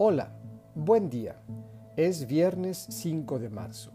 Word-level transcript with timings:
Hola, 0.00 0.30
buen 0.76 1.10
día. 1.10 1.42
Es 1.96 2.28
viernes 2.28 2.86
5 2.88 3.40
de 3.40 3.50
marzo. 3.50 3.90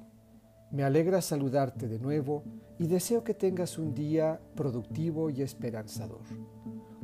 Me 0.70 0.84
alegra 0.84 1.22
saludarte 1.22 1.88
de 1.88 1.98
nuevo 1.98 2.44
y 2.78 2.88
deseo 2.88 3.24
que 3.24 3.34
tengas 3.34 3.78
un 3.78 3.94
día 3.94 4.42
productivo 4.54 5.30
y 5.30 5.42
esperanzador. 5.42 6.20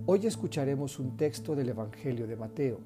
Hoy 0.06 0.28
escucharemos 0.28 1.00
un 1.00 1.16
texto 1.16 1.56
del 1.56 1.70
Evangelio 1.70 2.28
de 2.28 2.36
Mateo, 2.36 2.82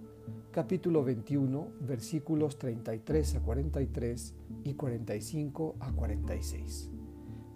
capítulo 0.52 1.04
21, 1.04 1.70
versículos 1.82 2.60
33 2.60 3.38
a 3.38 3.40
43 3.40 4.36
y 4.66 4.74
45 4.76 5.78
a 5.80 5.94
46. 5.94 6.92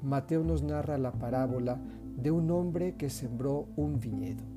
Mateo 0.02 0.44
nos 0.44 0.64
narra 0.64 0.98
la 0.98 1.12
parábola 1.12 1.80
de 2.16 2.32
un 2.32 2.50
hombre 2.50 2.96
que 2.96 3.12
sembró 3.12 3.68
un 3.76 4.00
viñedo. 4.00 4.57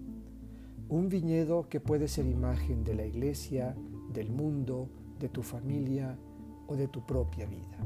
Un 0.90 1.08
viñedo 1.08 1.68
que 1.68 1.78
puede 1.78 2.08
ser 2.08 2.26
imagen 2.26 2.82
de 2.82 2.94
la 2.94 3.06
iglesia, 3.06 3.76
del 4.12 4.28
mundo, 4.28 4.88
de 5.20 5.28
tu 5.28 5.44
familia 5.44 6.18
o 6.66 6.74
de 6.74 6.88
tu 6.88 7.06
propia 7.06 7.46
vida. 7.46 7.78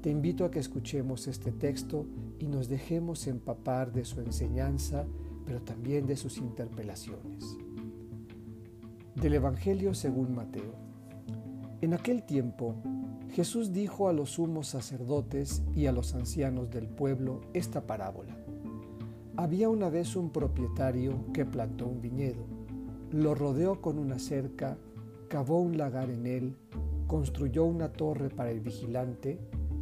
Te 0.00 0.08
invito 0.08 0.46
a 0.46 0.50
que 0.50 0.58
escuchemos 0.58 1.28
este 1.28 1.52
texto 1.52 2.06
y 2.38 2.46
nos 2.46 2.70
dejemos 2.70 3.26
empapar 3.26 3.92
de 3.92 4.06
su 4.06 4.22
enseñanza, 4.22 5.04
pero 5.44 5.60
también 5.60 6.06
de 6.06 6.16
sus 6.16 6.38
interpelaciones. 6.38 7.58
Del 9.14 9.34
Evangelio 9.34 9.92
según 9.92 10.34
Mateo. 10.34 10.72
En 11.82 11.92
aquel 11.92 12.22
tiempo, 12.22 12.74
Jesús 13.32 13.74
dijo 13.74 14.08
a 14.08 14.14
los 14.14 14.30
sumos 14.30 14.68
sacerdotes 14.68 15.62
y 15.74 15.84
a 15.84 15.92
los 15.92 16.14
ancianos 16.14 16.70
del 16.70 16.88
pueblo 16.88 17.42
esta 17.52 17.86
parábola. 17.86 18.45
Había 19.38 19.68
una 19.68 19.90
vez 19.90 20.16
un 20.16 20.30
propietario 20.30 21.30
que 21.34 21.44
plantó 21.44 21.86
un 21.86 22.00
viñedo, 22.00 22.46
lo 23.10 23.34
rodeó 23.34 23.82
con 23.82 23.98
una 23.98 24.18
cerca, 24.18 24.78
cavó 25.28 25.60
un 25.60 25.76
lagar 25.76 26.08
en 26.08 26.26
él, 26.26 26.56
construyó 27.06 27.66
una 27.66 27.92
torre 27.92 28.30
para 28.30 28.50
el 28.50 28.60
vigilante 28.60 29.38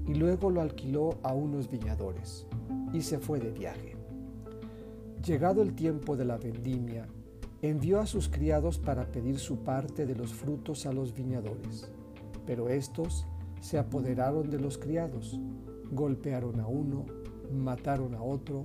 y 0.08 0.14
luego 0.14 0.50
lo 0.50 0.60
alquiló 0.60 1.18
a 1.22 1.34
unos 1.34 1.70
viñadores 1.70 2.48
y 2.92 3.02
se 3.02 3.20
fue 3.20 3.38
de 3.38 3.52
viaje. 3.52 3.96
Llegado 5.24 5.62
el 5.62 5.76
tiempo 5.76 6.16
de 6.16 6.24
la 6.24 6.36
vendimia, 6.36 7.06
envió 7.62 8.00
a 8.00 8.06
sus 8.06 8.28
criados 8.28 8.78
para 8.80 9.06
pedir 9.12 9.38
su 9.38 9.58
parte 9.58 10.04
de 10.04 10.16
los 10.16 10.34
frutos 10.34 10.84
a 10.84 10.92
los 10.92 11.14
viñadores, 11.14 11.92
pero 12.44 12.68
estos 12.70 13.28
se 13.60 13.78
apoderaron 13.78 14.50
de 14.50 14.58
los 14.58 14.78
criados, 14.78 15.38
golpearon 15.92 16.58
a 16.58 16.66
uno, 16.66 17.06
mataron 17.52 18.16
a 18.16 18.22
otro 18.22 18.64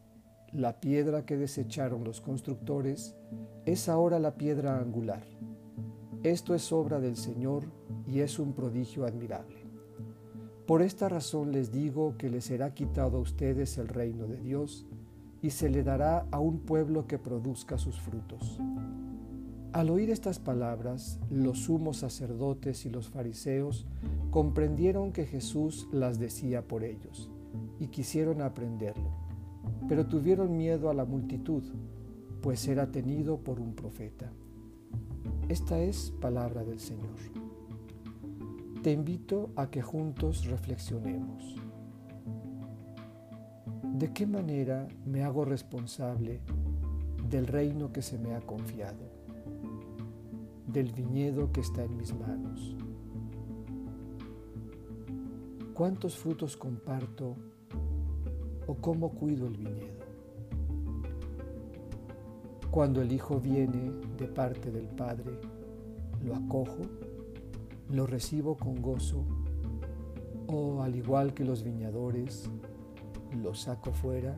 La 0.53 0.81
piedra 0.81 1.25
que 1.25 1.37
desecharon 1.37 2.03
los 2.03 2.19
constructores 2.19 3.15
es 3.65 3.87
ahora 3.87 4.19
la 4.19 4.35
piedra 4.35 4.79
angular. 4.79 5.23
Esto 6.23 6.53
es 6.53 6.73
obra 6.73 6.99
del 6.99 7.15
Señor 7.15 7.63
y 8.05 8.19
es 8.19 8.37
un 8.37 8.53
prodigio 8.53 9.05
admirable. 9.05 9.63
Por 10.67 10.81
esta 10.81 11.07
razón 11.07 11.53
les 11.53 11.71
digo 11.71 12.17
que 12.17 12.29
les 12.29 12.45
será 12.45 12.73
quitado 12.73 13.17
a 13.17 13.21
ustedes 13.21 13.77
el 13.77 13.87
reino 13.87 14.27
de 14.27 14.41
Dios 14.41 14.85
y 15.41 15.51
se 15.51 15.69
le 15.69 15.83
dará 15.83 16.27
a 16.31 16.39
un 16.39 16.59
pueblo 16.59 17.07
que 17.07 17.17
produzca 17.17 17.77
sus 17.77 17.99
frutos. 18.01 18.59
Al 19.71 19.89
oír 19.89 20.09
estas 20.09 20.37
palabras, 20.37 21.17
los 21.29 21.59
sumos 21.59 21.97
sacerdotes 21.97 22.85
y 22.85 22.89
los 22.89 23.09
fariseos 23.09 23.87
comprendieron 24.31 25.13
que 25.13 25.25
Jesús 25.25 25.87
las 25.93 26.19
decía 26.19 26.67
por 26.67 26.83
ellos 26.83 27.29
y 27.79 27.87
quisieron 27.87 28.41
aprenderlo, 28.41 29.20
pero 29.87 30.05
tuvieron 30.05 30.55
miedo 30.57 30.89
a 30.89 30.93
la 30.93 31.05
multitud, 31.05 31.63
pues 32.41 32.67
era 32.67 32.91
tenido 32.91 33.37
por 33.37 33.59
un 33.59 33.73
profeta. 33.73 34.31
Esta 35.49 35.79
es 35.79 36.11
palabra 36.21 36.63
del 36.63 36.79
Señor. 36.79 37.17
Te 38.81 38.91
invito 38.91 39.51
a 39.55 39.69
que 39.69 39.81
juntos 39.81 40.45
reflexionemos. 40.45 41.55
¿De 43.83 44.11
qué 44.13 44.25
manera 44.25 44.87
me 45.05 45.23
hago 45.23 45.45
responsable 45.45 46.39
del 47.29 47.45
reino 47.45 47.91
que 47.91 48.01
se 48.01 48.17
me 48.17 48.33
ha 48.33 48.41
confiado, 48.41 49.11
del 50.65 50.91
viñedo 50.91 51.51
que 51.51 51.61
está 51.61 51.83
en 51.83 51.97
mis 51.97 52.13
manos? 52.15 52.75
¿Cuántos 55.73 56.17
frutos 56.17 56.57
comparto 56.57 57.35
o 58.67 58.75
cómo 58.75 59.09
cuido 59.09 59.47
el 59.47 59.57
viñedo? 59.57 60.01
Cuando 62.69 63.01
el 63.01 63.11
Hijo 63.11 63.39
viene 63.39 63.91
de 64.17 64.27
parte 64.27 64.71
del 64.71 64.87
Padre, 64.87 65.39
lo 66.23 66.35
acojo, 66.35 66.81
lo 67.89 68.07
recibo 68.07 68.55
con 68.55 68.81
gozo 68.81 69.25
o 70.47 70.81
al 70.81 70.95
igual 70.95 71.33
que 71.33 71.45
los 71.45 71.63
viñadores, 71.63 72.49
lo 73.41 73.53
saco 73.53 73.91
fuera. 73.91 74.35